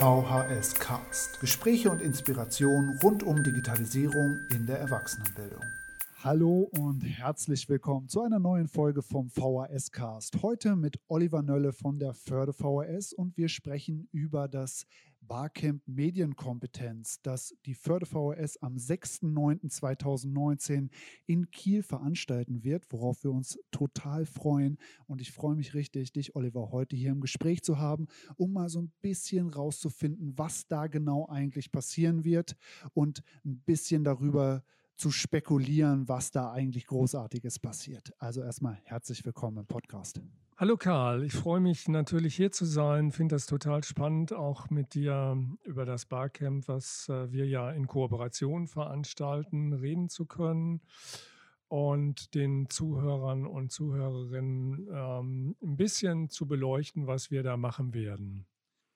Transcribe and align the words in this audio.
VHS 0.00 0.76
Cast. 0.76 1.40
Gespräche 1.40 1.90
und 1.90 2.00
Inspiration 2.00 2.98
rund 3.02 3.22
um 3.22 3.42
Digitalisierung 3.42 4.38
in 4.48 4.64
der 4.64 4.78
Erwachsenenbildung. 4.78 5.62
Hallo 6.24 6.70
und 6.78 7.02
herzlich 7.02 7.68
willkommen 7.68 8.08
zu 8.08 8.22
einer 8.22 8.38
neuen 8.38 8.66
Folge 8.66 9.02
vom 9.02 9.28
VHS 9.28 9.92
Cast. 9.92 10.40
Heute 10.40 10.74
mit 10.74 10.98
Oliver 11.08 11.42
Nölle 11.42 11.74
von 11.74 11.98
der 11.98 12.14
Förde 12.14 12.54
VHS 12.54 13.12
und 13.12 13.36
wir 13.36 13.50
sprechen 13.50 14.08
über 14.10 14.48
das 14.48 14.86
Barcamp 15.20 15.82
Medienkompetenz, 15.86 17.20
das 17.22 17.54
die 17.66 17.74
Förde 17.74 18.06
VHS 18.06 18.56
am 18.58 18.76
6.9.2019 18.76 20.88
in 21.26 21.50
Kiel 21.50 21.82
veranstalten 21.82 22.62
wird, 22.64 22.86
worauf 22.90 23.24
wir 23.24 23.30
uns 23.30 23.58
total 23.70 24.24
freuen. 24.26 24.78
Und 25.06 25.20
ich 25.20 25.32
freue 25.32 25.56
mich 25.56 25.74
richtig, 25.74 26.12
dich, 26.12 26.34
Oliver, 26.34 26.70
heute 26.72 26.96
hier 26.96 27.10
im 27.10 27.20
Gespräch 27.20 27.62
zu 27.62 27.78
haben, 27.78 28.08
um 28.36 28.52
mal 28.52 28.68
so 28.68 28.82
ein 28.82 28.92
bisschen 29.00 29.48
rauszufinden, 29.48 30.36
was 30.36 30.66
da 30.66 30.86
genau 30.86 31.26
eigentlich 31.28 31.70
passieren 31.70 32.24
wird 32.24 32.56
und 32.94 33.22
ein 33.44 33.60
bisschen 33.60 34.04
darüber 34.04 34.62
zu 34.62 34.79
zu 35.00 35.10
spekulieren, 35.10 36.08
was 36.08 36.30
da 36.30 36.52
eigentlich 36.52 36.86
Großartiges 36.86 37.58
passiert. 37.58 38.12
Also 38.18 38.42
erstmal 38.42 38.78
herzlich 38.84 39.24
willkommen 39.24 39.56
im 39.56 39.66
Podcast. 39.66 40.20
Hallo 40.58 40.76
Karl, 40.76 41.24
ich 41.24 41.32
freue 41.32 41.60
mich 41.60 41.88
natürlich 41.88 42.34
hier 42.34 42.52
zu 42.52 42.66
sein, 42.66 43.10
finde 43.10 43.34
das 43.34 43.46
total 43.46 43.82
spannend, 43.82 44.34
auch 44.34 44.68
mit 44.68 44.92
dir 44.92 45.42
über 45.64 45.86
das 45.86 46.04
Barcamp, 46.04 46.68
was 46.68 47.08
äh, 47.08 47.32
wir 47.32 47.46
ja 47.46 47.70
in 47.70 47.86
Kooperation 47.86 48.66
veranstalten, 48.66 49.72
reden 49.72 50.10
zu 50.10 50.26
können 50.26 50.82
und 51.68 52.34
den 52.34 52.68
Zuhörern 52.68 53.46
und 53.46 53.72
Zuhörerinnen 53.72 54.86
ähm, 54.92 55.56
ein 55.62 55.76
bisschen 55.78 56.28
zu 56.28 56.46
beleuchten, 56.46 57.06
was 57.06 57.30
wir 57.30 57.42
da 57.42 57.56
machen 57.56 57.94
werden. 57.94 58.44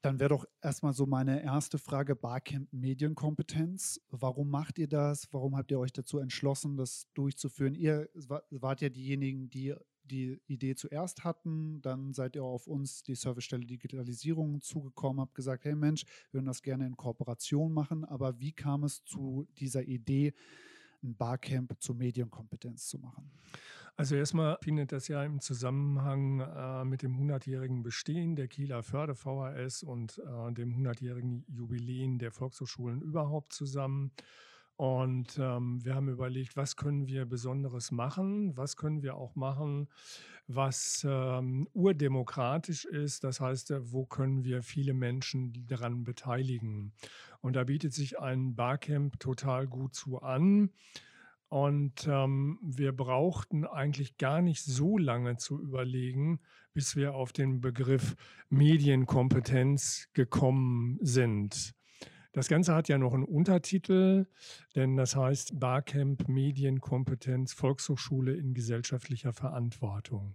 Dann 0.04 0.20
wäre 0.20 0.28
doch 0.28 0.44
erstmal 0.60 0.92
so 0.92 1.06
meine 1.06 1.42
erste 1.42 1.78
Frage, 1.78 2.14
Barcamp 2.14 2.70
Medienkompetenz. 2.74 4.02
Warum 4.10 4.50
macht 4.50 4.78
ihr 4.78 4.86
das? 4.86 5.32
Warum 5.32 5.56
habt 5.56 5.70
ihr 5.70 5.78
euch 5.78 5.94
dazu 5.94 6.18
entschlossen, 6.18 6.76
das 6.76 7.08
durchzuführen? 7.14 7.74
Ihr 7.74 8.10
wart 8.12 8.82
ja 8.82 8.90
diejenigen, 8.90 9.48
die 9.48 9.74
die 10.02 10.42
Idee 10.46 10.74
zuerst 10.74 11.24
hatten, 11.24 11.80
dann 11.80 12.12
seid 12.12 12.36
ihr 12.36 12.44
auf 12.44 12.66
uns, 12.66 13.02
die 13.02 13.14
Servicestelle 13.14 13.64
Digitalisierung, 13.64 14.60
zugekommen, 14.60 15.22
habt 15.22 15.34
gesagt, 15.34 15.64
hey 15.64 15.74
Mensch, 15.74 16.04
wir 16.30 16.34
würden 16.34 16.46
das 16.48 16.60
gerne 16.60 16.86
in 16.86 16.98
Kooperation 16.98 17.72
machen, 17.72 18.04
aber 18.04 18.38
wie 18.38 18.52
kam 18.52 18.84
es 18.84 19.02
zu 19.04 19.46
dieser 19.56 19.84
Idee, 19.84 20.34
ein 21.02 21.16
Barcamp 21.16 21.80
zur 21.80 21.94
Medienkompetenz 21.94 22.88
zu 22.88 22.98
machen? 22.98 23.30
Also 23.96 24.16
erstmal 24.16 24.58
findet 24.60 24.90
das 24.90 25.06
ja 25.06 25.22
im 25.22 25.40
Zusammenhang 25.40 26.40
äh, 26.40 26.84
mit 26.84 27.02
dem 27.02 27.16
100-jährigen 27.16 27.84
Bestehen 27.84 28.34
der 28.34 28.48
Kieler 28.48 28.82
Förde 28.82 29.14
VHS 29.14 29.84
und 29.84 30.18
äh, 30.18 30.52
dem 30.52 30.74
100-jährigen 30.74 31.44
Jubiläen 31.48 32.18
der 32.18 32.32
Volkshochschulen 32.32 33.00
überhaupt 33.02 33.52
zusammen. 33.52 34.10
Und 34.76 35.38
ähm, 35.38 35.84
wir 35.84 35.94
haben 35.94 36.08
überlegt, 36.08 36.56
was 36.56 36.74
können 36.74 37.06
wir 37.06 37.24
Besonderes 37.24 37.92
machen, 37.92 38.56
was 38.56 38.76
können 38.76 39.04
wir 39.04 39.14
auch 39.14 39.36
machen, 39.36 39.88
was 40.48 41.06
ähm, 41.08 41.68
urdemokratisch 41.72 42.84
ist. 42.84 43.22
Das 43.22 43.40
heißt, 43.40 43.70
äh, 43.70 43.92
wo 43.92 44.04
können 44.04 44.42
wir 44.42 44.64
viele 44.64 44.92
Menschen 44.92 45.66
daran 45.68 46.02
beteiligen. 46.02 46.92
Und 47.40 47.54
da 47.54 47.62
bietet 47.62 47.94
sich 47.94 48.18
ein 48.18 48.56
Barcamp 48.56 49.20
total 49.20 49.68
gut 49.68 49.94
zu 49.94 50.20
an. 50.20 50.70
Und 51.54 52.08
ähm, 52.08 52.58
wir 52.62 52.90
brauchten 52.90 53.64
eigentlich 53.64 54.18
gar 54.18 54.42
nicht 54.42 54.64
so 54.64 54.98
lange 54.98 55.36
zu 55.36 55.62
überlegen, 55.62 56.40
bis 56.72 56.96
wir 56.96 57.14
auf 57.14 57.32
den 57.32 57.60
Begriff 57.60 58.16
Medienkompetenz 58.48 60.08
gekommen 60.14 60.98
sind. 61.00 61.76
Das 62.32 62.48
Ganze 62.48 62.74
hat 62.74 62.88
ja 62.88 62.98
noch 62.98 63.14
einen 63.14 63.22
Untertitel, 63.22 64.26
denn 64.74 64.96
das 64.96 65.14
heißt 65.14 65.60
Barcamp 65.60 66.26
Medienkompetenz 66.26 67.52
Volkshochschule 67.52 68.34
in 68.34 68.52
gesellschaftlicher 68.52 69.32
Verantwortung. 69.32 70.34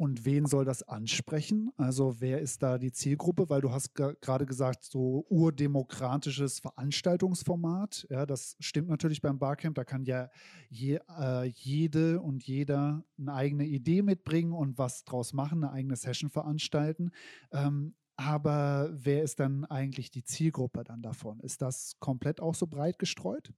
Und 0.00 0.24
wen 0.24 0.46
soll 0.46 0.64
das 0.64 0.82
ansprechen? 0.82 1.72
Also 1.76 2.22
wer 2.22 2.40
ist 2.40 2.62
da 2.62 2.78
die 2.78 2.90
Zielgruppe? 2.90 3.50
Weil 3.50 3.60
du 3.60 3.70
hast 3.70 3.94
gerade 3.94 4.46
gesagt, 4.46 4.82
so 4.82 5.26
urdemokratisches 5.28 6.58
Veranstaltungsformat. 6.60 8.06
Ja, 8.08 8.24
das 8.24 8.56
stimmt 8.60 8.88
natürlich 8.88 9.20
beim 9.20 9.38
Barcamp. 9.38 9.74
Da 9.74 9.84
kann 9.84 10.06
ja 10.06 10.30
je, 10.70 11.00
äh, 11.18 11.44
jede 11.48 12.22
und 12.22 12.42
jeder 12.44 13.04
eine 13.18 13.34
eigene 13.34 13.66
Idee 13.66 14.00
mitbringen 14.00 14.54
und 14.54 14.78
was 14.78 15.04
draus 15.04 15.34
machen, 15.34 15.64
eine 15.64 15.72
eigene 15.74 15.96
Session 15.96 16.30
veranstalten. 16.30 17.10
Ähm, 17.52 17.94
aber 18.20 18.90
wer 18.92 19.22
ist 19.22 19.40
dann 19.40 19.64
eigentlich 19.64 20.10
die 20.10 20.24
Zielgruppe 20.24 20.84
dann 20.84 21.00
davon? 21.00 21.40
Ist 21.40 21.62
das 21.62 21.94
komplett 22.00 22.40
auch 22.40 22.54
so 22.54 22.66
breit 22.66 22.98
gestreut? 22.98 23.52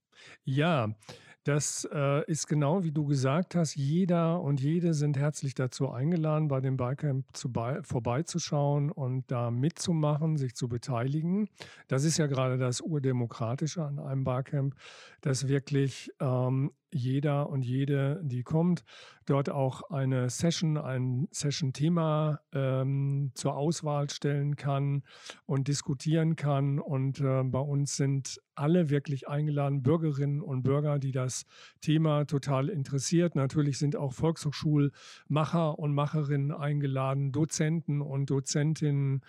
Ja, 0.44 0.94
das 1.42 1.88
äh, 1.92 2.24
ist 2.30 2.46
genau 2.46 2.84
wie 2.84 2.92
du 2.92 3.04
gesagt 3.04 3.56
hast. 3.56 3.74
Jeder 3.74 4.40
und 4.40 4.60
jede 4.60 4.94
sind 4.94 5.18
herzlich 5.18 5.54
dazu 5.54 5.90
eingeladen, 5.90 6.46
bei 6.46 6.60
dem 6.60 6.76
Barcamp 6.76 7.26
zu 7.32 7.52
bei, 7.52 7.82
vorbeizuschauen 7.82 8.92
und 8.92 9.28
da 9.32 9.50
mitzumachen, 9.50 10.36
sich 10.36 10.54
zu 10.54 10.68
beteiligen. 10.68 11.48
Das 11.88 12.04
ist 12.04 12.18
ja 12.18 12.28
gerade 12.28 12.56
das 12.58 12.80
Urdemokratische 12.80 13.84
an 13.84 13.98
einem 13.98 14.22
Barcamp, 14.22 14.76
dass 15.22 15.48
wirklich 15.48 16.12
ähm, 16.20 16.70
jeder 16.92 17.48
und 17.48 17.64
jede, 17.64 18.20
die 18.22 18.42
kommt, 18.42 18.84
dort 19.26 19.50
auch 19.50 19.90
eine 19.90 20.30
Session, 20.30 20.76
ein 20.76 21.28
Session-Thema 21.30 22.40
ähm, 22.52 23.32
zur 23.34 23.56
Auswahl 23.56 24.10
stellen 24.10 24.56
kann 24.56 25.02
und 25.46 25.68
diskutieren 25.68 26.36
kann. 26.36 26.78
Und 26.78 27.20
äh, 27.20 27.42
bei 27.44 27.60
uns 27.60 27.96
sind 27.96 28.40
alle 28.54 28.90
wirklich 28.90 29.28
eingeladen, 29.28 29.82
Bürgerinnen 29.82 30.40
und 30.40 30.62
Bürger, 30.62 30.98
die 30.98 31.12
das 31.12 31.44
Thema 31.80 32.24
total 32.24 32.68
interessiert. 32.68 33.34
Natürlich 33.34 33.78
sind 33.78 33.96
auch 33.96 34.12
Volkshochschulmacher 34.12 35.78
und 35.78 35.94
Macherinnen 35.94 36.52
eingeladen, 36.52 37.32
Dozenten 37.32 38.00
und 38.00 38.30
Dozentinnen, 38.30 39.22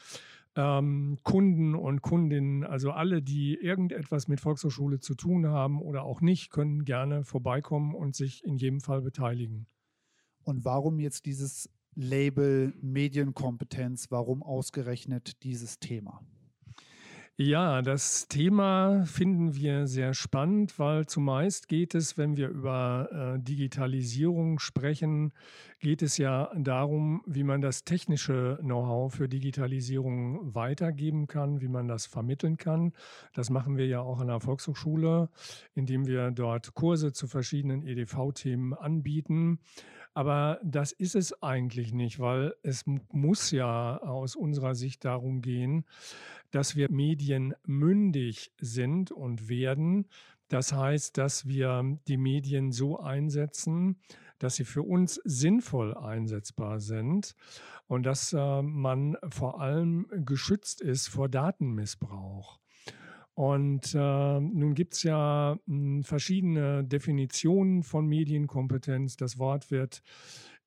ähm, 0.55 1.19
Kunden 1.23 1.75
und 1.75 2.01
Kundinnen, 2.01 2.63
also 2.63 2.91
alle, 2.91 3.21
die 3.21 3.55
irgendetwas 3.55 4.27
mit 4.27 4.39
Volkshochschule 4.39 4.99
zu 4.99 5.15
tun 5.15 5.47
haben 5.47 5.81
oder 5.81 6.03
auch 6.03 6.21
nicht, 6.21 6.51
können 6.51 6.85
gerne 6.85 7.23
vorbeikommen 7.23 7.95
und 7.95 8.15
sich 8.15 8.43
in 8.43 8.57
jedem 8.57 8.79
Fall 8.79 9.01
beteiligen. 9.01 9.67
Und 10.43 10.65
warum 10.65 10.99
jetzt 10.99 11.25
dieses 11.25 11.69
Label 11.95 12.73
Medienkompetenz? 12.81 14.11
Warum 14.11 14.43
ausgerechnet 14.43 15.43
dieses 15.43 15.79
Thema? 15.79 16.21
Ja, 17.35 17.81
das 17.81 18.27
Thema 18.27 19.05
finden 19.07 19.55
wir 19.55 19.87
sehr 19.87 20.13
spannend, 20.13 20.77
weil 20.77 21.07
zumeist 21.07 21.67
geht 21.67 21.95
es, 21.95 22.15
wenn 22.15 22.37
wir 22.37 22.47
über 22.49 23.09
äh, 23.11 23.39
Digitalisierung 23.39 24.59
sprechen, 24.59 25.33
geht 25.79 26.03
es 26.03 26.17
ja 26.19 26.51
darum, 26.55 27.23
wie 27.25 27.41
man 27.41 27.59
das 27.59 27.85
technische 27.85 28.59
Know-how 28.61 29.11
für 29.11 29.27
Digitalisierung 29.27 30.53
weitergeben 30.53 31.25
kann, 31.25 31.59
wie 31.59 31.69
man 31.69 31.87
das 31.87 32.05
vermitteln 32.05 32.57
kann. 32.57 32.93
Das 33.33 33.49
machen 33.49 33.77
wir 33.77 33.87
ja 33.87 34.01
auch 34.01 34.19
an 34.19 34.27
der 34.27 34.39
Volkshochschule, 34.39 35.29
indem 35.73 36.05
wir 36.05 36.29
dort 36.29 36.75
Kurse 36.75 37.13
zu 37.13 37.25
verschiedenen 37.25 37.81
EDV-Themen 37.81 38.75
anbieten. 38.75 39.57
Aber 40.13 40.59
das 40.63 40.91
ist 40.91 41.15
es 41.15 41.41
eigentlich 41.41 41.93
nicht, 41.93 42.19
weil 42.19 42.53
es 42.61 42.85
muss 43.11 43.51
ja 43.51 43.97
aus 43.97 44.35
unserer 44.35 44.75
Sicht 44.75 45.05
darum 45.05 45.41
gehen, 45.41 45.85
dass 46.51 46.75
wir 46.75 46.91
Medien 46.91 47.55
mündig 47.65 48.51
sind 48.59 49.11
und 49.11 49.49
werden. 49.49 50.07
Das 50.49 50.71
heißt, 50.71 51.17
dass 51.17 51.47
wir 51.47 51.97
die 52.07 52.17
Medien 52.17 52.71
so 52.71 52.99
einsetzen, 52.99 53.99
dass 54.37 54.55
sie 54.55 54.65
für 54.65 54.83
uns 54.83 55.15
sinnvoll 55.23 55.95
einsetzbar 55.95 56.79
sind 56.79 57.35
und 57.87 58.03
dass 58.03 58.33
äh, 58.33 58.61
man 58.61 59.17
vor 59.29 59.61
allem 59.61 60.07
geschützt 60.11 60.81
ist 60.81 61.07
vor 61.07 61.29
Datenmissbrauch. 61.29 62.59
Und 63.35 63.95
äh, 63.95 64.39
nun 64.39 64.75
gibt 64.75 64.93
es 64.93 65.03
ja 65.03 65.57
mh, 65.65 65.75
hm, 65.75 66.03
verschiedene 66.03 66.83
Definitionen 66.83 67.83
von 67.83 68.07
Medienkompetenz. 68.07 69.15
Das 69.17 69.39
Wort 69.39 69.71
wird 69.71 70.03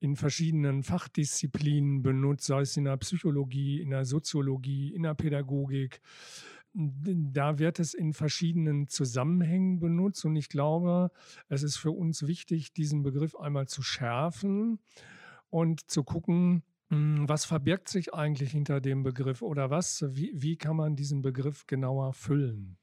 in 0.01 0.17
verschiedenen 0.17 0.83
Fachdisziplinen 0.83 2.03
benutzt, 2.03 2.47
sei 2.47 2.61
es 2.61 2.77
in 2.77 2.85
der 2.85 2.97
Psychologie, 2.99 3.81
in 3.81 3.91
der 3.91 4.05
Soziologie, 4.05 4.93
in 4.95 5.05
der 5.05 5.15
Pädagogik. 5.15 6.01
Da 6.75 7.59
wird 7.59 7.79
es 7.79 7.95
in 7.95 8.13
verschiedenen 8.13 8.89
Zusammenhängen 8.89 9.79
benutzt 9.79 10.25
und 10.27 10.37
ich 10.37 10.51
glaube, 10.51 11.11
es 11.49 11.63
ist 11.63 11.77
für 11.77 11.93
uns 11.93 12.27
wichtig, 12.27 12.75
diesen 12.75 13.03
Begriff 13.03 13.35
einmal 13.35 13.67
zu 13.67 13.81
schärfen 13.81 14.79
und 15.49 15.89
zu 15.91 16.05
gucken, 16.05 16.63
was 16.91 17.45
verbirgt 17.45 17.89
sich 17.89 18.15
eigentlich 18.15 18.53
hinter 18.53 18.81
dem 18.81 19.03
Begriff 19.03 19.43
oder 19.43 19.71
was, 19.71 20.05
wie, 20.09 20.33
wie 20.35 20.57
kann 20.57 20.77
man 20.77 20.97
diesen 20.97 21.23
Begriff 21.23 21.67
genauer 21.67 22.13
füllen? 22.13 22.79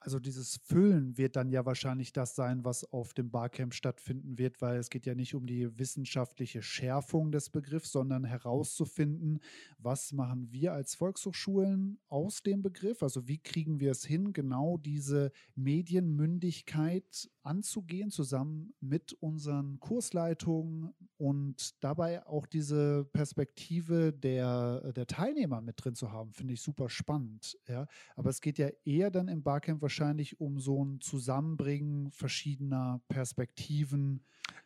Also 0.00 0.20
dieses 0.20 0.58
Füllen 0.64 1.18
wird 1.18 1.34
dann 1.34 1.50
ja 1.50 1.66
wahrscheinlich 1.66 2.12
das 2.12 2.36
sein, 2.36 2.64
was 2.64 2.84
auf 2.92 3.14
dem 3.14 3.30
Barcamp 3.30 3.74
stattfinden 3.74 4.38
wird, 4.38 4.62
weil 4.62 4.78
es 4.78 4.90
geht 4.90 5.06
ja 5.06 5.14
nicht 5.14 5.34
um 5.34 5.46
die 5.46 5.76
wissenschaftliche 5.76 6.62
Schärfung 6.62 7.32
des 7.32 7.50
Begriffs, 7.50 7.90
sondern 7.90 8.24
herauszufinden, 8.24 9.40
was 9.78 10.12
machen 10.12 10.52
wir 10.52 10.72
als 10.72 10.94
Volkshochschulen 10.94 11.98
aus 12.08 12.42
dem 12.42 12.62
Begriff? 12.62 13.02
Also 13.02 13.26
wie 13.26 13.38
kriegen 13.38 13.80
wir 13.80 13.90
es 13.90 14.04
hin, 14.04 14.32
genau 14.32 14.76
diese 14.76 15.32
Medienmündigkeit 15.56 17.28
anzugehen, 17.42 18.10
zusammen 18.10 18.74
mit 18.80 19.14
unseren 19.14 19.80
Kursleitungen 19.80 20.94
und 21.16 21.82
dabei 21.82 22.24
auch 22.26 22.46
diese 22.46 23.04
Perspektive 23.12 24.12
der, 24.12 24.92
der 24.92 25.06
Teilnehmer 25.06 25.60
mit 25.60 25.82
drin 25.82 25.94
zu 25.94 26.12
haben, 26.12 26.32
finde 26.32 26.54
ich 26.54 26.60
super 26.60 26.88
spannend. 26.88 27.58
Ja? 27.66 27.86
Aber 28.16 28.30
es 28.30 28.40
geht 28.40 28.58
ja 28.58 28.68
eher 28.84 29.10
dann 29.10 29.28
im 29.28 29.42
Barcamp 29.42 29.82
wahrscheinlich 29.88 30.38
um 30.38 30.60
so 30.60 30.84
ein 30.84 31.00
Zusammenbringen 31.00 32.10
verschiedener 32.10 33.00
Perspektiven 33.08 34.20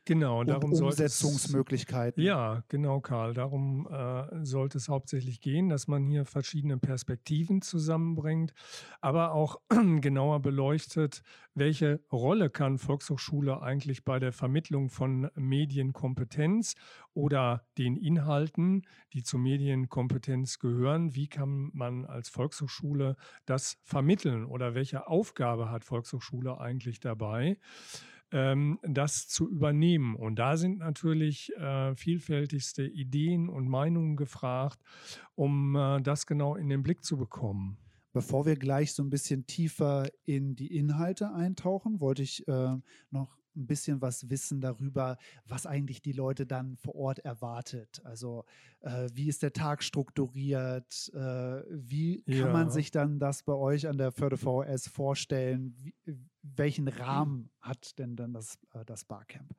genau, 0.05 0.44
darum 0.44 0.73
und 0.73 0.82
Umsetzungsmöglichkeiten. 0.82 2.23
Es, 2.23 2.26
ja, 2.26 2.64
genau, 2.69 3.00
Karl. 3.00 3.34
Darum 3.34 3.88
äh, 3.90 4.44
sollte 4.44 4.79
es 4.79 4.88
hauptsächlich 4.88 5.40
gehen, 5.40 5.69
dass 5.69 5.88
man 5.88 6.06
hier 6.06 6.25
verschiedene 6.25 6.79
Perspektiven 6.79 7.62
zusammenbringt, 7.62 8.52
aber 9.00 9.32
auch 9.32 9.61
genauer 10.00 10.40
beleuchtet, 10.40 11.23
welche 11.55 12.00
Rolle 12.11 12.50
kann 12.50 12.79
Volkshochschule 12.79 13.61
eigentlich 13.62 14.05
bei 14.05 14.19
der 14.19 14.32
Vermittlung 14.32 14.88
von 14.88 15.31
Medienkompetenz 15.34 16.75
oder 17.14 17.67
den 17.79 17.96
Inhalten, 17.96 18.82
die 19.12 19.23
zur 19.23 19.40
Medienkompetenz 19.40 20.58
gehören, 20.58 21.14
wie 21.14 21.29
kann 21.29 21.70
man 21.75 22.06
als 22.06 22.29
Volkshochschule 22.29 23.17
das 23.44 23.79
vermitteln 23.82 24.44
oder 24.44 24.75
welche 24.75 25.06
Aufgabe 25.06 25.70
hat 25.70 25.84
Volkshochschule 25.84 26.58
eigentlich 26.58 27.00
dabei? 27.00 27.58
Ähm, 28.32 28.79
das 28.82 29.29
zu 29.29 29.49
übernehmen. 29.50 30.17
Und 30.17 30.38
da 30.38 30.56
sind 30.56 30.79
natürlich 30.79 31.52
äh, 31.56 31.94
vielfältigste 31.94 32.84
Ideen 32.87 33.50
und 33.50 33.69
Meinungen 33.69 34.17
gefragt, 34.17 34.79
um 35.34 35.76
äh, 35.76 36.00
das 36.00 36.26
genau 36.26 36.56
in 36.56 36.69
den 36.70 36.82
Blick 36.82 37.05
zu 37.05 37.19
bekommen. 37.19 37.76
Bevor 38.14 38.46
wir 38.46 38.56
gleich 38.56 38.93
so 38.93 39.02
ein 39.02 39.11
bisschen 39.11 39.46
tiefer 39.46 40.08
in 40.25 40.55
die 40.55 40.76
Inhalte 40.76 41.32
eintauchen, 41.32 42.00
wollte 42.00 42.23
ich 42.23 42.46
äh, 42.49 42.76
noch 43.11 43.37
ein 43.56 43.66
bisschen 43.66 44.00
was 44.00 44.31
wissen 44.31 44.60
darüber, 44.60 45.16
was 45.46 45.66
eigentlich 45.66 46.02
die 46.02 46.12
Leute 46.12 46.46
dann 46.46 46.76
vor 46.76 46.94
Ort 46.94 47.19
erwartet. 47.20 48.00
Also 48.04 48.44
äh, 48.81 49.08
wie 49.12 49.28
ist 49.28 49.43
der 49.43 49.52
Tag 49.52 49.82
strukturiert? 49.82 51.10
Äh, 51.14 51.19
wie 51.70 52.22
kann 52.22 52.34
ja. 52.34 52.52
man 52.52 52.70
sich 52.70 52.90
dann 52.90 53.19
das 53.19 53.43
bei 53.43 53.54
euch 53.54 53.88
an 53.88 53.99
der 53.99 54.12
Förde 54.12 54.37
VS 54.37 54.88
vorstellen? 54.88 55.75
Wie, 55.78 55.94
welchen 56.43 56.88
Rahmen 56.88 57.50
hat 57.60 57.99
denn 57.99 58.16
dann 58.16 58.32
das, 58.32 58.58
äh, 58.75 58.84
das 58.84 59.04
Barcamp? 59.04 59.55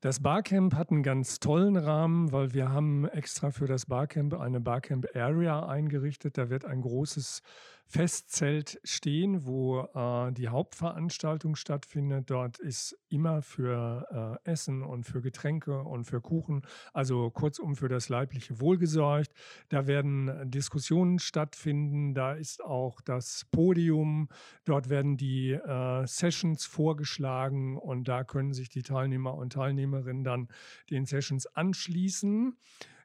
Das 0.00 0.20
Barcamp 0.20 0.74
hat 0.74 0.92
einen 0.92 1.02
ganz 1.02 1.40
tollen 1.40 1.76
Rahmen, 1.76 2.30
weil 2.30 2.54
wir 2.54 2.68
haben 2.70 3.08
extra 3.08 3.50
für 3.50 3.66
das 3.66 3.86
Barcamp 3.86 4.34
eine 4.34 4.60
Barcamp 4.60 5.08
Area 5.16 5.66
eingerichtet. 5.66 6.38
Da 6.38 6.50
wird 6.50 6.64
ein 6.64 6.82
großes 6.82 7.42
Festzelt 7.90 8.78
stehen, 8.84 9.46
wo 9.46 9.80
äh, 9.80 10.30
die 10.32 10.48
Hauptveranstaltung 10.48 11.56
stattfindet. 11.56 12.28
Dort 12.28 12.58
ist 12.58 12.94
immer 13.08 13.40
für 13.40 14.38
äh, 14.44 14.50
Essen 14.50 14.82
und 14.82 15.04
für 15.04 15.22
Getränke 15.22 15.80
und 15.82 16.04
für 16.04 16.20
Kuchen, 16.20 16.66
also 16.92 17.30
kurzum 17.30 17.76
für 17.76 17.88
das 17.88 18.10
leibliche 18.10 18.60
Wohl 18.60 18.76
gesorgt. 18.76 19.32
Da 19.70 19.86
werden 19.86 20.50
Diskussionen 20.50 21.18
stattfinden. 21.18 22.12
Da 22.12 22.34
ist 22.34 22.62
auch 22.62 23.00
das 23.00 23.46
Podium. 23.50 24.28
Dort 24.66 24.90
werden 24.90 25.16
die 25.16 25.52
äh, 25.52 26.06
Sessions 26.06 26.66
vorgeschlagen 26.66 27.78
und 27.78 28.06
da 28.06 28.22
können 28.22 28.52
sich 28.52 28.68
die 28.68 28.82
Teilnehmer 28.82 29.34
und 29.34 29.54
Teilnehmerinnen 29.54 30.24
dann 30.24 30.48
den 30.90 31.06
Sessions 31.06 31.46
anschließen. 31.46 32.54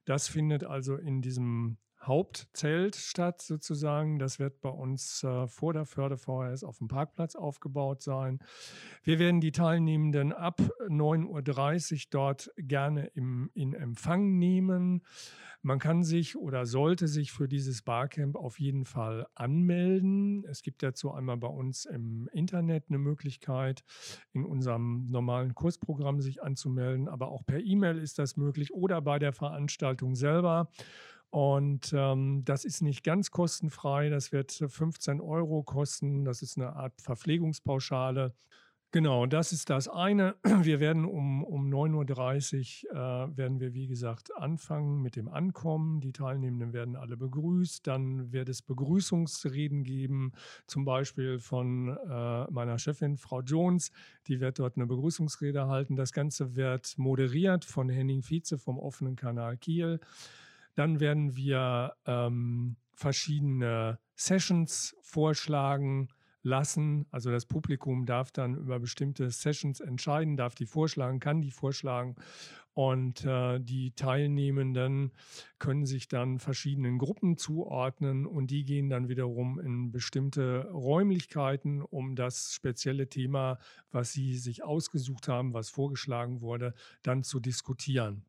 Das 0.03 0.27
findet 0.27 0.65
also 0.65 0.97
in 0.97 1.21
diesem 1.21 1.77
Hauptzelt 2.06 2.96
statt, 2.96 3.42
sozusagen. 3.42 4.20
Das 4.20 4.40
wird 4.40 4.62
bei 4.62 4.70
uns 4.70 5.24
äh, 5.24 5.48
vor 5.48 5.74
der 5.74 5.86
Förde 5.86 6.18
VHS 6.18 6.64
auf 6.64 6.78
dem 6.78 6.88
Parkplatz 6.88 7.36
aufgebaut 7.36 8.02
sein. 8.02 8.40
Wir 9.04 9.20
werden 9.20 9.42
die 9.42 9.52
Teilnehmenden 9.52 10.34
ab 10.34 10.62
9.30 10.88 11.94
Uhr 11.94 12.00
dort 12.10 12.52
gerne 12.58 13.08
im, 13.08 13.50
in 13.54 13.74
Empfang 13.74 14.38
nehmen. 14.38 15.04
Man 15.66 15.80
kann 15.80 16.04
sich 16.04 16.36
oder 16.36 16.66
sollte 16.66 17.08
sich 17.08 17.32
für 17.32 17.48
dieses 17.48 17.84
Barcamp 17.84 18.36
auf 18.36 18.60
jeden 18.60 18.84
Fall 18.84 19.26
anmelden. 19.34 20.44
Es 20.44 20.62
gibt 20.62 20.84
dazu 20.84 21.14
einmal 21.14 21.38
bei 21.38 21.48
uns 21.48 21.86
im 21.86 22.28
Internet 22.34 22.88
eine 22.90 22.98
Möglichkeit, 22.98 23.86
in 24.34 24.44
unserem 24.44 25.10
normalen 25.10 25.56
Kursprogramm 25.56 26.20
sich 26.20 26.44
anzumelden, 26.44 27.08
aber 27.08 27.30
auch 27.30 27.46
per 27.46 27.62
E-Mail 27.62 27.98
ist 27.98 28.20
das 28.20 28.36
möglich 28.36 28.74
oder 28.74 29.02
bei 29.02 29.20
der 29.20 29.32
Veranstaltung 29.32 30.16
selber. 30.16 30.70
Und 31.33 31.91
ähm, 31.97 32.45
das 32.45 32.63
ist 32.63 32.83
nicht 32.83 33.03
ganz 33.03 33.31
kostenfrei. 33.31 34.09
Das 34.09 34.31
wird 34.31 34.51
15 34.51 35.19
Euro 35.19 35.63
kosten. 35.63 36.25
Das 36.25 36.44
ist 36.44 36.59
eine 36.59 36.75
Art 36.75 37.01
Verpflegungspauschale. 37.01 38.35
Genau, 38.91 39.25
das 39.25 39.51
ist 39.51 39.71
das 39.71 39.88
eine. 39.88 40.35
Wir 40.62 40.80
werden 40.80 41.06
um, 41.06 41.44
um 41.44 41.74
9.30 41.74 42.85
Uhr, 42.85 42.91
äh, 42.94 43.35
werden 43.35 43.59
wir, 43.59 43.74
wie 43.74 43.88
gesagt, 43.88 44.38
anfangen 44.38 45.01
mit 45.01 45.15
dem 45.15 45.27
Ankommen. 45.27 46.01
Die 46.01 46.12
Teilnehmenden 46.12 46.71
werden 46.71 46.95
alle 46.95 47.18
begrüßt. 47.18 47.88
Dann 47.88 48.31
wird 48.31 48.47
es 48.47 48.62
Begrüßungsreden 48.62 49.83
geben, 49.83 50.33
zum 50.68 50.85
Beispiel 50.85 51.39
von 51.39 51.97
äh, 51.97 52.51
meiner 52.51 52.77
Chefin, 52.77 53.18
Frau 53.18 53.41
Jones. 53.41 53.89
Die 54.27 54.39
wird 54.39 54.59
dort 54.59 54.77
eine 54.77 54.85
Begrüßungsrede 54.85 55.65
halten. 55.65 55.95
Das 55.95 56.13
Ganze 56.13 56.56
wird 56.56 56.94
moderiert 57.00 57.65
von 57.65 57.89
Henning 57.89 58.21
Vize 58.21 58.59
vom 58.59 58.77
offenen 58.77 59.15
Kanal 59.15 59.57
Kiel. 59.57 60.00
Dann 60.75 61.00
werden 61.00 61.36
wir 61.36 61.94
ähm, 62.06 62.78
verschiedene 62.94 64.00
Sessions 64.16 64.96
vorschlagen 65.02 66.10
lassen. 66.44 67.06
Also 67.10 67.31
das 67.31 67.46
Publikum 67.46 68.06
darf 68.06 68.31
dann 68.31 68.56
über 68.56 68.80
bestimmte 68.80 69.30
Sessions 69.31 69.80
entscheiden, 69.80 70.38
darf 70.38 70.56
die 70.56 70.66
vorschlagen, 70.66 71.20
kann 71.20 71.42
die 71.42 71.52
vorschlagen. 71.52 72.16
Und 72.75 73.24
äh, 73.24 73.60
die 73.60 73.92
Teilnehmenden 73.92 75.12
können 75.60 75.86
sich 75.86 76.08
dann 76.08 76.40
verschiedenen 76.40 76.98
Gruppen 76.98 77.38
zuordnen 77.38 78.26
und 78.26 78.50
die 78.50 78.66
gehen 78.66 78.90
dann 78.90 79.10
wiederum 79.10 79.60
in 79.60 79.92
bestimmte 79.92 80.68
Räumlichkeiten, 80.72 81.84
um 81.84 82.16
das 82.16 82.52
spezielle 82.52 83.10
Thema, 83.10 83.60
was 83.92 84.12
sie 84.12 84.36
sich 84.38 84.64
ausgesucht 84.64 85.28
haben, 85.28 85.54
was 85.54 85.69
vorgeschlagen 85.69 86.42
wurde, 86.42 86.74
dann 87.04 87.24
zu 87.24 87.40
diskutieren. 87.40 88.26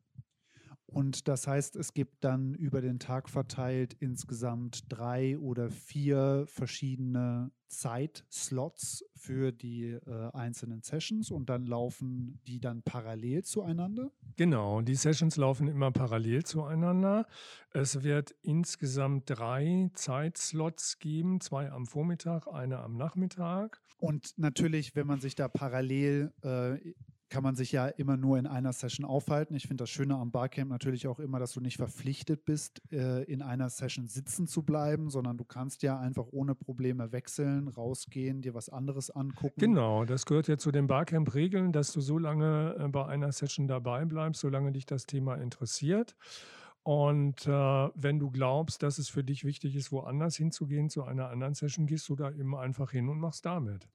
Und 0.95 1.27
das 1.27 1.49
heißt, 1.49 1.75
es 1.75 1.93
gibt 1.93 2.23
dann 2.23 2.55
über 2.55 2.81
den 2.81 3.01
Tag 3.01 3.29
verteilt 3.29 3.97
insgesamt 3.99 4.85
drei 4.89 5.37
oder 5.39 5.69
vier 5.69 6.45
verschiedene 6.47 7.51
Zeitslots 7.67 9.05
für 9.17 9.51
die 9.51 9.87
äh, 9.87 10.31
einzelnen 10.33 10.83
Sessions 10.83 11.33
und 11.33 11.51
dann 11.51 11.67
laufen 11.67 12.39
die 12.47 12.61
dann 12.61 12.83
parallel 12.83 13.43
zueinander? 13.43 14.13
Genau, 14.37 14.83
die 14.83 14.95
Sessions 14.95 15.37
laufen 15.37 15.67
immer 15.67 15.91
parallel 15.91 16.45
zueinander. 16.45 17.27
Es 17.73 18.05
wird 18.05 18.31
insgesamt 18.43 19.25
drei 19.27 19.91
Zeitslots 19.95 21.01
geben, 21.01 21.41
zwei 21.41 21.73
am 21.73 21.87
Vormittag, 21.87 22.47
eine 22.47 22.79
am 22.79 22.97
Nachmittag. 22.97 23.83
Und 23.99 24.35
natürlich, 24.37 24.95
wenn 24.95 25.09
man 25.09 25.21
sich 25.21 25.35
da 25.35 25.49
parallel 25.49 26.33
äh, 26.43 26.79
kann 27.35 27.43
man 27.43 27.57
sich 27.57 27.73
ja 27.73 27.89
immer 27.89 28.17
nur 28.17 28.39
in 28.39 28.47
einer 28.47 28.73
Session 28.73 29.05
aufhalten. 29.05 29.57
Ich 29.57 29.67
finde 29.67 29.83
das 29.83 29.91
Schöne 29.91 30.15
am 30.15 30.31
Barcamp 30.31 30.71
natürlich 30.71 31.09
auch 31.09 31.19
immer, 31.19 31.41
dass 31.41 31.53
du 31.53 31.61
nicht 31.61 31.79
verpflichtet 31.79 32.45
bist, 32.45 32.81
äh, 32.93 33.25
in 33.25 33.43
einer 33.43 33.71
Session 33.71 34.07
sitzen 34.07 34.47
zu 34.47 34.63
bleiben, 34.63 35.11
sondern 35.11 35.37
du 35.37 35.43
kannst 35.43 35.83
ja 35.83 35.99
einfach 35.99 36.27
ohne 36.31 36.55
Probleme 36.55 37.11
wechseln, 37.11 37.67
rausgehen, 37.67 38.41
dir 38.41 38.55
was 38.55 38.69
anderes 38.69 39.11
angucken. 39.11 39.59
Genau, 39.59 40.05
das 40.05 40.27
gehört 40.27 40.47
ja 40.47 40.59
zu 40.59 40.71
den 40.71 40.87
Barcamp-Regeln, 40.87 41.73
dass 41.73 41.93
du 41.93 42.01
so 42.01 42.19
lange 42.19 42.77
äh, 42.79 42.87
bei 42.87 43.05
einer 43.05 43.33
Session 43.33 43.67
dabei 43.67 44.05
bleibst, 44.05 44.41
solange 44.41 44.71
dich 44.71 44.87
das 44.87 45.05
Thema 45.05 45.35
interessiert. 45.35 46.15
Und 46.85 47.49
äh, 47.49 47.51
wenn 47.51 48.21
du 48.21 48.31
glaubst, 48.31 48.85
dass 48.85 48.99
es 48.99 49.09
für 49.09 49.25
dich 49.25 49.45
wichtig 49.45 49.75
ist, 49.75 49.91
woanders 49.91 50.37
hinzugehen, 50.37 50.89
zu 50.89 51.03
einer 51.03 51.31
anderen 51.31 51.55
Session, 51.55 51.89
gehst 51.89 52.09
du 52.09 52.15
da 52.15 52.31
eben 52.31 52.55
einfach 52.55 52.93
hin 52.93 53.09
und 53.09 53.19
machst 53.19 53.45
damit. 53.45 53.89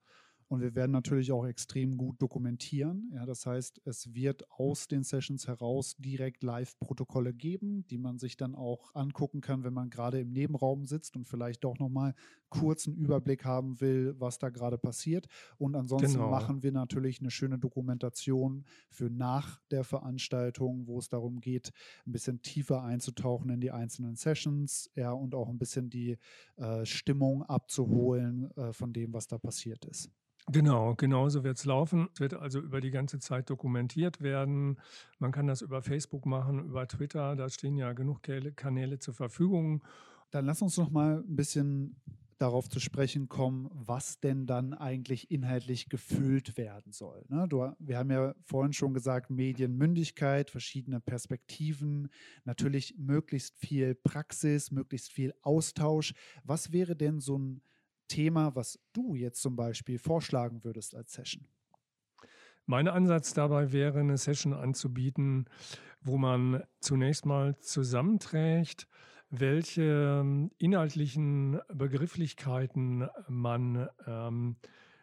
Und 0.50 0.62
wir 0.62 0.74
werden 0.74 0.92
natürlich 0.92 1.32
auch 1.32 1.46
extrem 1.46 1.96
gut 1.96 2.20
dokumentieren. 2.20 3.12
Ja, 3.14 3.28
das 3.28 3.46
heißt, 3.46 3.82
es 3.86 4.16
wird 4.16 4.50
aus 4.50 4.88
den 4.88 5.04
Sessions 5.04 5.48
heraus 5.48 5.96
direkt 5.98 6.42
Live-Protokolle 6.42 7.36
geben, 7.36 7.86
die 7.92 8.00
man 8.00 8.18
sich 8.18 8.36
dann 8.36 8.56
auch 8.56 8.96
angucken 8.96 9.42
kann, 9.42 9.64
wenn 9.64 9.76
man 9.76 9.92
gerade 9.92 10.20
im 10.20 10.32
Nebenraum 10.32 10.88
sitzt 10.88 11.16
und 11.16 11.28
vielleicht 11.28 11.64
doch 11.64 11.78
nochmal 11.78 12.16
kurzen 12.50 12.96
Überblick 12.96 13.46
haben 13.46 13.80
will, 13.80 14.16
was 14.18 14.40
da 14.40 14.50
gerade 14.50 14.80
passiert. 14.80 15.28
Und 15.60 15.76
ansonsten 15.76 16.14
genau. 16.14 16.32
machen 16.32 16.64
wir 16.64 16.72
natürlich 16.72 17.20
eine 17.20 17.30
schöne 17.30 17.60
Dokumentation 17.60 18.66
für 18.90 19.12
nach 19.12 19.62
der 19.70 19.84
Veranstaltung, 19.84 20.88
wo 20.88 20.98
es 20.98 21.10
darum 21.10 21.42
geht, 21.42 21.72
ein 22.08 22.12
bisschen 22.12 22.42
tiefer 22.42 22.82
einzutauchen 22.82 23.52
in 23.52 23.62
die 23.62 23.70
einzelnen 23.70 24.16
Sessions, 24.16 24.90
ja, 24.96 25.12
und 25.12 25.36
auch 25.36 25.48
ein 25.48 25.60
bisschen 25.60 25.92
die 25.92 26.18
äh, 26.56 26.86
Stimmung 26.88 27.44
abzuholen 27.44 28.50
äh, 28.58 28.74
von 28.74 28.94
dem, 28.94 29.14
was 29.14 29.28
da 29.28 29.38
passiert 29.38 29.86
ist. 29.86 30.10
Genau, 30.48 30.96
genauso 30.96 31.44
wird 31.44 31.58
es 31.58 31.66
laufen. 31.66 32.10
Es 32.14 32.20
wird 32.20 32.34
also 32.34 32.60
über 32.60 32.82
die 32.82 32.92
ganze 32.92 33.20
Zeit 33.20 33.50
dokumentiert 33.50 34.22
werden. 34.22 34.80
Man 35.20 35.32
kann 35.32 35.46
das 35.46 35.62
über 35.62 35.82
Facebook 35.82 36.26
machen, 36.26 36.66
über 36.66 36.88
Twitter. 36.88 37.36
Da 37.36 37.50
stehen 37.50 37.78
ja 37.78 37.94
genug 37.94 38.22
Kanäle 38.56 39.00
zur 39.00 39.14
Verfügung. 39.14 39.84
Dann 40.32 40.46
lass 40.46 40.62
uns 40.62 40.78
noch 40.78 40.90
mal 40.90 41.24
ein 41.28 41.36
bisschen 41.36 41.96
darauf 42.40 42.70
zu 42.70 42.80
sprechen 42.80 43.28
kommen, 43.28 43.70
was 43.74 44.22
denn 44.22 44.48
dann 44.48 44.74
eigentlich 44.74 45.30
inhaltlich 45.30 45.90
gefüllt 45.90 46.58
werden 46.58 46.94
soll. 46.94 47.26
Ne? 47.28 47.46
Du, 47.50 47.70
wir 47.80 47.98
haben 47.98 48.12
ja 48.12 48.34
vorhin 48.46 48.74
schon 48.74 48.94
gesagt, 48.94 49.30
Medienmündigkeit, 49.30 50.50
verschiedene 50.50 51.02
Perspektiven, 51.02 52.10
natürlich 52.46 52.96
möglichst 52.98 53.58
viel 53.58 53.94
Praxis, 53.94 54.72
möglichst 54.72 55.12
viel 55.12 55.34
Austausch. 55.42 56.14
Was 56.44 56.72
wäre 56.72 56.96
denn 56.96 57.20
so 57.20 57.38
ein 57.38 57.62
Thema, 58.10 58.54
was 58.56 58.78
du 58.92 59.16
jetzt 59.16 59.42
zum 59.42 59.56
Beispiel 59.56 59.98
vorschlagen 59.98 60.66
würdest 60.66 60.94
als 60.96 61.14
Session? 61.14 61.48
Mein 62.66 62.88
Ansatz 62.88 63.34
dabei 63.34 63.72
wäre, 63.72 64.02
eine 64.02 64.18
Session 64.18 64.54
anzubieten, 64.54 65.46
wo 66.02 66.18
man 66.18 66.62
zunächst 66.82 67.26
mal 67.26 67.58
zusammenträgt, 67.60 68.88
welche 69.30 70.20
ähm, 70.22 70.52
inhaltlichen 70.58 71.62
Begrifflichkeiten 71.74 73.08
man 73.28 73.88
ähm, 74.06 74.58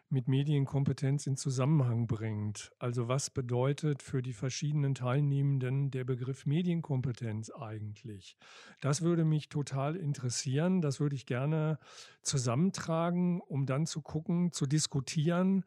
mit 0.09 0.27
Medienkompetenz 0.27 1.27
in 1.27 1.35
Zusammenhang 1.35 2.07
bringt. 2.07 2.71
Also 2.79 3.07
was 3.07 3.29
bedeutet 3.29 4.01
für 4.01 4.21
die 4.21 4.33
verschiedenen 4.33 4.95
Teilnehmenden 4.95 5.91
der 5.91 6.05
Begriff 6.05 6.45
Medienkompetenz 6.45 7.49
eigentlich? 7.49 8.37
Das 8.79 9.01
würde 9.01 9.25
mich 9.25 9.49
total 9.49 9.95
interessieren. 9.95 10.81
Das 10.81 10.99
würde 10.99 11.15
ich 11.15 11.25
gerne 11.25 11.77
zusammentragen, 12.21 13.41
um 13.41 13.65
dann 13.65 13.85
zu 13.85 14.01
gucken, 14.01 14.51
zu 14.53 14.65
diskutieren, 14.65 15.65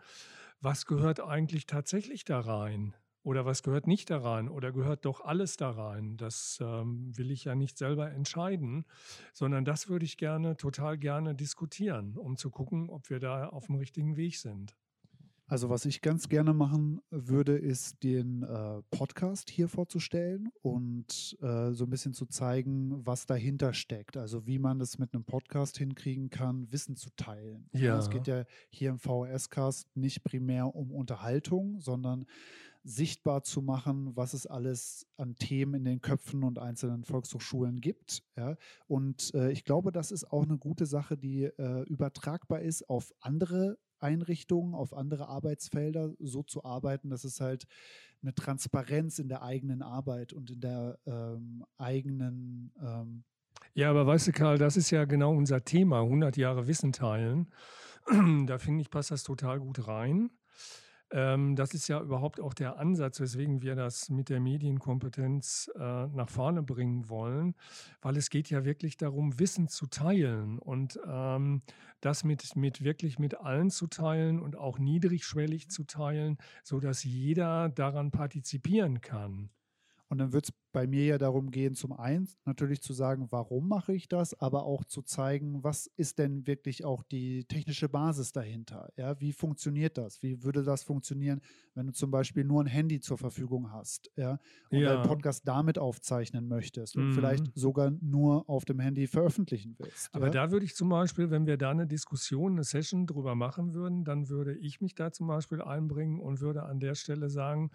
was 0.60 0.86
gehört 0.86 1.20
eigentlich 1.20 1.66
tatsächlich 1.66 2.24
da 2.24 2.40
rein? 2.40 2.94
Oder 3.22 3.44
was 3.44 3.62
gehört 3.62 3.86
nicht 3.86 4.08
da 4.10 4.18
rein? 4.18 4.48
Oder 4.48 4.72
gehört 4.72 5.04
doch 5.04 5.20
alles 5.20 5.56
da 5.56 5.70
rein? 5.70 6.16
Das 6.16 6.58
ähm, 6.62 7.16
will 7.16 7.30
ich 7.30 7.44
ja 7.44 7.54
nicht 7.54 7.76
selber 7.76 8.10
entscheiden, 8.10 8.86
sondern 9.32 9.64
das 9.64 9.88
würde 9.88 10.06
ich 10.06 10.16
gerne, 10.16 10.56
total 10.56 10.96
gerne 10.96 11.34
diskutieren, 11.34 12.16
um 12.16 12.36
zu 12.36 12.50
gucken, 12.50 12.88
ob 12.88 13.10
wir 13.10 13.20
da 13.20 13.48
auf 13.48 13.66
dem 13.66 13.76
richtigen 13.76 14.16
Weg 14.16 14.36
sind. 14.36 14.74
Also 15.50 15.68
was 15.68 15.84
ich 15.84 16.00
ganz 16.00 16.28
gerne 16.28 16.54
machen 16.54 17.00
würde, 17.10 17.58
ist 17.58 18.04
den 18.04 18.44
äh, 18.44 18.82
Podcast 18.92 19.50
hier 19.50 19.66
vorzustellen 19.66 20.48
und 20.62 21.36
äh, 21.42 21.72
so 21.72 21.86
ein 21.86 21.90
bisschen 21.90 22.14
zu 22.14 22.26
zeigen, 22.26 23.04
was 23.04 23.26
dahinter 23.26 23.74
steckt. 23.74 24.16
Also 24.16 24.46
wie 24.46 24.60
man 24.60 24.80
es 24.80 24.98
mit 24.98 25.12
einem 25.12 25.24
Podcast 25.24 25.76
hinkriegen 25.76 26.30
kann, 26.30 26.70
Wissen 26.70 26.94
zu 26.94 27.10
teilen. 27.16 27.68
Ja. 27.72 27.98
Es 27.98 28.10
geht 28.10 28.28
ja 28.28 28.44
hier 28.68 28.90
im 28.90 29.00
VHS-Cast 29.00 29.96
nicht 29.96 30.22
primär 30.22 30.72
um 30.72 30.92
Unterhaltung, 30.92 31.80
sondern 31.80 32.26
sichtbar 32.82 33.42
zu 33.42 33.62
machen, 33.62 34.16
was 34.16 34.32
es 34.32 34.46
alles 34.46 35.06
an 35.16 35.36
Themen 35.36 35.74
in 35.74 35.84
den 35.84 36.00
Köpfen 36.00 36.44
und 36.44 36.58
einzelnen 36.58 37.04
Volkshochschulen 37.04 37.80
gibt. 37.80 38.22
Ja? 38.36 38.56
Und 38.86 39.34
äh, 39.34 39.50
ich 39.50 39.64
glaube, 39.64 39.92
das 39.92 40.10
ist 40.10 40.30
auch 40.32 40.44
eine 40.44 40.58
gute 40.58 40.86
Sache, 40.86 41.16
die 41.16 41.44
äh, 41.44 41.82
übertragbar 41.82 42.60
ist 42.60 42.88
auf 42.88 43.12
andere 43.20 43.78
Einrichtungen, 43.98 44.74
auf 44.74 44.94
andere 44.94 45.28
Arbeitsfelder 45.28 46.14
so 46.18 46.42
zu 46.42 46.64
arbeiten, 46.64 47.10
dass 47.10 47.24
es 47.24 47.40
halt 47.40 47.66
eine 48.22 48.34
Transparenz 48.34 49.18
in 49.18 49.28
der 49.28 49.42
eigenen 49.42 49.82
Arbeit 49.82 50.32
und 50.32 50.50
in 50.50 50.60
der 50.60 50.98
ähm, 51.06 51.64
eigenen 51.76 52.72
ähm 52.80 53.24
ja, 53.74 53.90
aber 53.90 54.06
weißt 54.06 54.28
du, 54.28 54.32
Karl, 54.32 54.58
das 54.58 54.76
ist 54.76 54.90
ja 54.90 55.04
genau 55.04 55.32
unser 55.34 55.64
Thema, 55.64 56.00
100 56.00 56.36
Jahre 56.36 56.66
Wissen 56.66 56.92
teilen. 56.92 57.52
da 58.46 58.58
finde 58.58 58.82
ich, 58.82 58.90
passt 58.90 59.10
das 59.10 59.22
total 59.22 59.60
gut 59.60 59.86
rein. 59.86 60.30
Ähm, 61.12 61.56
das 61.56 61.74
ist 61.74 61.88
ja 61.88 62.00
überhaupt 62.00 62.40
auch 62.40 62.54
der 62.54 62.78
Ansatz, 62.78 63.20
weswegen 63.20 63.62
wir 63.62 63.74
das 63.74 64.10
mit 64.10 64.28
der 64.28 64.40
Medienkompetenz 64.40 65.70
äh, 65.74 66.06
nach 66.06 66.28
vorne 66.28 66.62
bringen 66.62 67.08
wollen, 67.08 67.54
weil 68.00 68.16
es 68.16 68.30
geht 68.30 68.48
ja 68.50 68.64
wirklich 68.64 68.96
darum, 68.96 69.38
Wissen 69.38 69.68
zu 69.68 69.86
teilen 69.86 70.58
und 70.58 71.00
ähm, 71.06 71.62
das 72.00 72.24
mit, 72.24 72.56
mit 72.56 72.84
wirklich 72.84 73.18
mit 73.18 73.40
allen 73.40 73.70
zu 73.70 73.86
teilen 73.88 74.40
und 74.40 74.56
auch 74.56 74.78
niedrigschwellig 74.78 75.68
zu 75.68 75.84
teilen, 75.84 76.38
sodass 76.62 77.04
jeder 77.04 77.68
daran 77.68 78.10
partizipieren 78.10 79.00
kann. 79.00 79.50
Und 80.10 80.18
dann 80.18 80.32
wird 80.32 80.46
es 80.46 80.52
bei 80.72 80.88
mir 80.88 81.04
ja 81.04 81.18
darum 81.18 81.52
gehen, 81.52 81.74
zum 81.74 81.92
einen 81.92 82.28
natürlich 82.44 82.82
zu 82.82 82.92
sagen, 82.92 83.28
warum 83.30 83.68
mache 83.68 83.94
ich 83.94 84.08
das, 84.08 84.34
aber 84.34 84.64
auch 84.64 84.84
zu 84.84 85.02
zeigen, 85.02 85.62
was 85.62 85.86
ist 85.86 86.18
denn 86.18 86.48
wirklich 86.48 86.84
auch 86.84 87.04
die 87.04 87.44
technische 87.44 87.88
Basis 87.88 88.32
dahinter? 88.32 88.90
Ja, 88.96 89.20
wie 89.20 89.32
funktioniert 89.32 89.96
das? 89.98 90.20
Wie 90.20 90.42
würde 90.42 90.64
das 90.64 90.82
funktionieren, 90.82 91.40
wenn 91.74 91.86
du 91.86 91.92
zum 91.92 92.10
Beispiel 92.10 92.42
nur 92.42 92.60
ein 92.60 92.66
Handy 92.66 92.98
zur 92.98 93.18
Verfügung 93.18 93.70
hast 93.72 94.10
ja, 94.16 94.40
und 94.70 94.80
ja. 94.80 94.96
deinen 94.96 95.06
Podcast 95.06 95.46
damit 95.46 95.78
aufzeichnen 95.78 96.48
möchtest 96.48 96.96
und 96.96 97.10
mhm. 97.10 97.12
vielleicht 97.12 97.44
sogar 97.54 97.92
nur 98.00 98.48
auf 98.48 98.64
dem 98.64 98.80
Handy 98.80 99.06
veröffentlichen 99.06 99.76
willst? 99.78 100.12
Aber 100.12 100.26
ja? 100.26 100.32
da 100.32 100.50
würde 100.50 100.66
ich 100.66 100.74
zum 100.74 100.88
Beispiel, 100.88 101.30
wenn 101.30 101.46
wir 101.46 101.56
da 101.56 101.70
eine 101.70 101.86
Diskussion, 101.86 102.52
eine 102.54 102.64
Session 102.64 103.06
drüber 103.06 103.36
machen 103.36 103.74
würden, 103.74 104.04
dann 104.04 104.28
würde 104.28 104.56
ich 104.56 104.80
mich 104.80 104.96
da 104.96 105.12
zum 105.12 105.28
Beispiel 105.28 105.62
einbringen 105.62 106.18
und 106.18 106.40
würde 106.40 106.64
an 106.64 106.80
der 106.80 106.96
Stelle 106.96 107.30
sagen, 107.30 107.70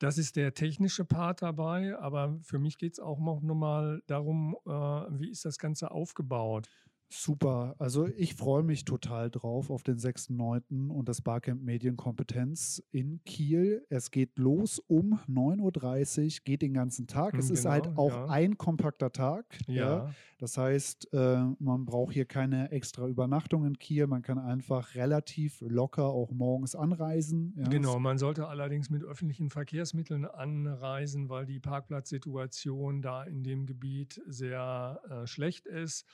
das 0.00 0.16
ist 0.16 0.36
der 0.36 0.54
technische 0.54 1.04
Part 1.04 1.42
dabei, 1.42 1.96
aber 1.98 2.38
für 2.42 2.58
mich 2.58 2.78
geht 2.78 2.94
es 2.94 3.00
auch 3.00 3.18
noch 3.20 3.54
mal 3.54 4.02
darum, 4.06 4.56
äh, 4.66 4.70
wie 4.70 5.30
ist 5.30 5.44
das 5.44 5.58
Ganze 5.58 5.90
aufgebaut. 5.90 6.68
Super. 7.12 7.74
Also 7.80 8.06
ich 8.06 8.34
freue 8.36 8.62
mich 8.62 8.84
total 8.84 9.30
drauf 9.30 9.68
auf 9.68 9.82
den 9.82 9.98
6.9. 9.98 10.90
und 10.90 11.08
das 11.08 11.20
Barcamp 11.22 11.60
Medienkompetenz 11.60 12.84
in 12.92 13.20
Kiel. 13.24 13.84
Es 13.88 14.12
geht 14.12 14.38
los 14.38 14.78
um 14.78 15.18
9.30 15.28 16.22
Uhr, 16.22 16.44
geht 16.44 16.62
den 16.62 16.72
ganzen 16.72 17.08
Tag. 17.08 17.34
Es 17.34 17.48
genau, 17.48 17.58
ist 17.58 17.66
halt 17.66 17.88
auch 17.98 18.10
ja. 18.12 18.26
ein 18.26 18.56
kompakter 18.58 19.10
Tag. 19.10 19.44
Ja. 19.66 19.74
ja. 19.74 20.14
Das 20.38 20.56
heißt, 20.56 21.12
äh, 21.12 21.44
man 21.58 21.84
braucht 21.84 22.14
hier 22.14 22.26
keine 22.26 22.70
extra 22.70 23.08
Übernachtung 23.08 23.66
in 23.66 23.76
Kiel. 23.76 24.06
Man 24.06 24.22
kann 24.22 24.38
einfach 24.38 24.94
relativ 24.94 25.60
locker 25.66 26.04
auch 26.06 26.30
morgens 26.30 26.76
anreisen. 26.76 27.54
Ja. 27.56 27.68
Genau, 27.68 27.98
man 27.98 28.18
sollte 28.18 28.46
allerdings 28.46 28.88
mit 28.88 29.02
öffentlichen 29.02 29.50
Verkehrsmitteln 29.50 30.24
anreisen, 30.24 31.28
weil 31.28 31.44
die 31.44 31.58
Parkplatzsituation 31.58 33.02
da 33.02 33.24
in 33.24 33.42
dem 33.42 33.66
Gebiet 33.66 34.22
sehr 34.26 35.00
äh, 35.10 35.26
schlecht 35.26 35.66
ist. 35.66 36.06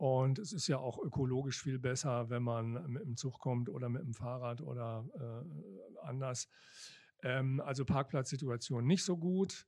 Und 0.00 0.38
es 0.38 0.54
ist 0.54 0.66
ja 0.66 0.78
auch 0.78 0.98
ökologisch 0.98 1.62
viel 1.62 1.78
besser, 1.78 2.30
wenn 2.30 2.42
man 2.42 2.90
mit 2.90 3.04
dem 3.04 3.18
Zug 3.18 3.38
kommt 3.38 3.68
oder 3.68 3.90
mit 3.90 4.02
dem 4.02 4.14
Fahrrad 4.14 4.62
oder 4.62 5.04
äh, 5.14 6.06
anders. 6.06 6.48
Ähm, 7.22 7.60
also 7.60 7.84
Parkplatzsituation 7.84 8.86
nicht 8.86 9.04
so 9.04 9.16
gut. 9.16 9.66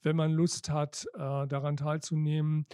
wenn 0.00 0.16
man 0.16 0.32
Lust 0.32 0.70
hat, 0.70 1.04
äh, 1.12 1.46
daran 1.46 1.76
teilzunehmen. 1.76 2.64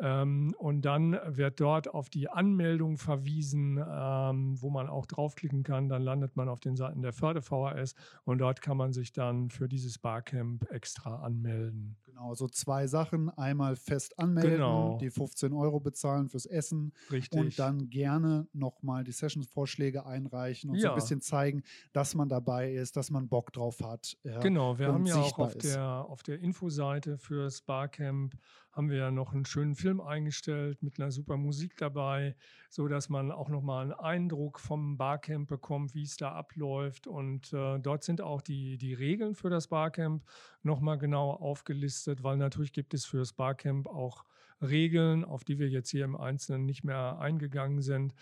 Ähm, 0.00 0.54
und 0.58 0.82
dann 0.82 1.18
wird 1.26 1.60
dort 1.60 1.88
auf 1.88 2.10
die 2.10 2.28
Anmeldung 2.28 2.96
verwiesen, 2.98 3.78
ähm, 3.78 4.60
wo 4.60 4.70
man 4.70 4.88
auch 4.88 5.06
draufklicken 5.06 5.62
kann. 5.62 5.88
Dann 5.88 6.02
landet 6.02 6.36
man 6.36 6.48
auf 6.48 6.60
den 6.60 6.76
Seiten 6.76 7.02
der 7.02 7.12
Förde 7.12 7.42
VHS 7.42 7.94
und 8.24 8.38
dort 8.38 8.60
kann 8.60 8.76
man 8.76 8.92
sich 8.92 9.12
dann 9.12 9.50
für 9.50 9.68
dieses 9.68 9.98
Barcamp 9.98 10.70
extra 10.70 11.16
anmelden. 11.16 11.96
Genau, 12.14 12.32
so 12.34 12.46
zwei 12.48 12.86
Sachen. 12.86 13.28
Einmal 13.30 13.74
fest 13.74 14.18
anmelden, 14.20 14.52
Genau. 14.52 14.98
die 15.00 15.10
15 15.10 15.52
Euro 15.52 15.80
bezahlen 15.80 16.28
fürs 16.28 16.46
Essen 16.46 16.92
Richtig. 17.10 17.38
und 17.40 17.58
dann 17.58 17.90
gerne 17.90 18.46
nochmal 18.52 19.02
die 19.02 19.10
Sessions-Vorschläge 19.10 20.06
einreichen 20.06 20.70
und 20.70 20.76
so 20.80 20.86
ein 20.86 20.90
Ja. 20.90 20.94
bisschen 20.94 21.20
zeigen, 21.20 21.64
dass 21.92 22.14
man 22.14 22.28
dabei 22.28 22.72
ist, 22.72 22.96
dass 22.96 23.10
man 23.10 23.28
Bock 23.28 23.52
drauf 23.52 23.80
hat. 23.82 24.16
Ja. 24.22 24.38
Genau, 24.38 24.78
wir 24.78 24.92
haben 24.92 25.06
ja 25.06 25.16
auch 25.16 25.38
auf 25.40 25.56
ist. 25.56 25.64
der, 25.64 25.84
auf 26.08 26.22
der 26.22 26.38
Infoseite 26.38 27.18
fürs 27.18 27.62
Barcamp 27.62 28.36
haben 28.70 28.90
wir 28.90 28.96
ja 28.96 29.10
noch 29.12 29.32
einen 29.32 29.44
schönen 29.44 29.76
Film 29.76 30.00
eingestellt 30.00 30.82
mit 30.82 30.98
einer 30.98 31.12
super 31.12 31.36
Musik 31.36 31.76
dabei, 31.76 32.34
so 32.70 32.88
dass 32.88 33.08
man 33.08 33.30
auch 33.30 33.48
noch 33.48 33.62
mal 33.62 33.82
einen 33.82 33.92
Eindruck 33.92 34.58
vom 34.58 34.96
Barcamp 34.96 35.48
bekommt, 35.48 35.94
wie 35.94 36.02
es 36.02 36.16
da 36.16 36.32
abläuft. 36.32 37.06
Und 37.06 37.52
äh, 37.52 37.78
dort 37.78 38.02
sind 38.02 38.20
auch 38.20 38.40
die, 38.42 38.76
die 38.76 38.92
Regeln 38.94 39.36
für 39.36 39.48
das 39.48 39.68
Barcamp 39.68 40.24
noch 40.64 40.80
mal 40.80 40.96
genau 40.96 41.30
aufgelistet, 41.30 41.94
weil 42.22 42.36
natürlich 42.36 42.72
gibt 42.72 42.94
es 42.94 43.04
fürs 43.04 43.32
Barcamp 43.32 43.86
auch 43.86 44.24
Regeln, 44.62 45.24
auf 45.24 45.44
die 45.44 45.58
wir 45.58 45.68
jetzt 45.68 45.90
hier 45.90 46.04
im 46.04 46.16
Einzelnen 46.16 46.64
nicht 46.64 46.84
mehr 46.84 47.18
eingegangen 47.18 47.82
sind. 47.82 48.14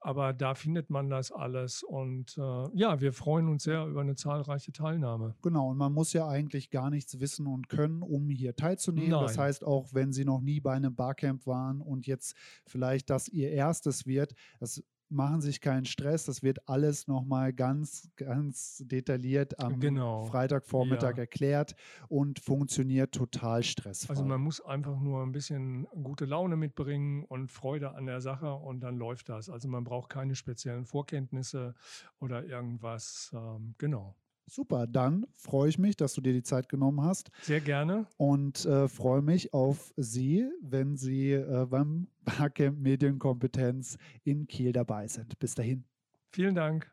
Aber 0.00 0.32
da 0.32 0.54
findet 0.54 0.90
man 0.90 1.10
das 1.10 1.32
alles. 1.32 1.82
Und 1.82 2.38
äh, 2.38 2.68
ja, 2.74 3.00
wir 3.00 3.12
freuen 3.12 3.48
uns 3.48 3.64
sehr 3.64 3.84
über 3.84 4.00
eine 4.00 4.14
zahlreiche 4.14 4.70
Teilnahme. 4.70 5.34
Genau, 5.42 5.70
und 5.70 5.76
man 5.76 5.92
muss 5.92 6.12
ja 6.12 6.28
eigentlich 6.28 6.70
gar 6.70 6.88
nichts 6.88 7.18
wissen 7.18 7.48
und 7.48 7.68
können, 7.68 8.02
um 8.02 8.28
hier 8.28 8.54
teilzunehmen. 8.54 9.10
Das 9.10 9.36
Nein. 9.36 9.46
heißt, 9.46 9.64
auch 9.64 9.92
wenn 9.94 10.12
Sie 10.12 10.24
noch 10.24 10.40
nie 10.40 10.60
bei 10.60 10.72
einem 10.72 10.94
Barcamp 10.94 11.46
waren 11.46 11.80
und 11.80 12.06
jetzt 12.06 12.36
vielleicht 12.64 13.10
das 13.10 13.28
Ihr 13.28 13.50
erstes 13.50 14.06
wird, 14.06 14.34
das 14.60 14.84
machen 15.10 15.40
sich 15.40 15.60
keinen 15.60 15.84
Stress. 15.84 16.24
Das 16.24 16.42
wird 16.42 16.68
alles 16.68 17.06
nochmal 17.08 17.52
ganz, 17.52 18.08
ganz 18.16 18.82
detailliert 18.86 19.58
am 19.60 19.80
Genau. 19.80 20.24
Freitagvormittag 20.24 21.12
Ja. 21.16 21.22
erklärt 21.22 21.74
und 22.08 22.38
funktioniert 22.40 23.12
total 23.14 23.62
stressfrei. 23.62 24.10
Also 24.10 24.24
man 24.24 24.40
muss 24.40 24.60
einfach 24.60 24.98
nur 25.00 25.22
ein 25.22 25.32
bisschen 25.32 25.84
gute 26.02 26.24
Laune 26.24 26.56
mitbringen 26.56 27.24
und 27.24 27.50
Freude 27.50 27.92
an 27.94 28.06
der 28.06 28.20
Sache 28.20 28.52
und 28.52 28.80
dann 28.80 28.96
läuft 28.96 29.28
das. 29.28 29.48
Also 29.48 29.68
man 29.68 29.84
braucht 29.84 30.10
keine 30.10 30.34
speziellen 30.34 30.84
Vorkenntnisse 30.84 31.74
oder 32.20 32.44
irgendwas. 32.44 33.30
Ähm, 33.34 33.74
genau. 33.78 34.14
Super, 34.48 34.86
dann 34.86 35.26
freue 35.36 35.68
ich 35.68 35.78
mich, 35.78 35.96
dass 35.96 36.14
du 36.14 36.20
dir 36.20 36.32
die 36.32 36.42
Zeit 36.42 36.68
genommen 36.68 37.02
hast 37.02 37.30
Sehr 37.42 37.60
gerne. 37.60 38.06
und 38.16 38.64
äh, 38.64 38.88
freue 38.88 39.22
mich 39.22 39.52
auf 39.52 39.92
Sie, 39.96 40.48
wenn 40.62 40.96
Sie 40.96 41.32
äh, 41.32 41.66
beim 41.68 42.08
Barcamp 42.24 42.78
Medienkompetenz 42.78 43.98
in 44.24 44.46
Kiel 44.46 44.72
dabei 44.72 45.06
sind. 45.06 45.38
Bis 45.38 45.54
dahin. 45.54 45.84
Vielen 46.32 46.54
Dank. 46.54 46.90